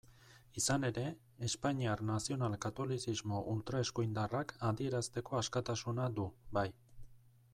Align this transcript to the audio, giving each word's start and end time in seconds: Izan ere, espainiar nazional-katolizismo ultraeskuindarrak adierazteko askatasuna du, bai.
Izan 0.59 0.85
ere, 0.87 1.03
espainiar 1.47 2.01
nazional-katolizismo 2.11 3.43
ultraeskuindarrak 3.53 4.55
adierazteko 4.73 5.41
askatasuna 5.43 6.09
du, 6.21 6.29
bai. 6.59 6.69